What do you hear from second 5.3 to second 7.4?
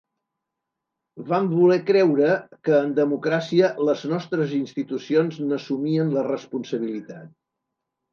n’assumien la responsabilitat.